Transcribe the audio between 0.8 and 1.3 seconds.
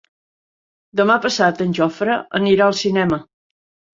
Demà